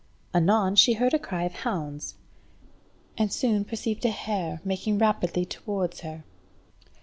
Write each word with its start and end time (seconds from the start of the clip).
Anon 0.33 0.75
she 0.75 0.93
heard 0.93 1.13
a 1.13 1.19
cry 1.19 1.43
of 1.43 1.53
hounds, 1.53 2.15
and 3.19 3.31
soon 3.31 3.63
perceived 3.63 4.03
a 4.03 4.09
hare 4.09 4.59
making 4.65 4.97
rapidly 4.97 5.45
towards 5.45 5.99
her. 5.99 6.23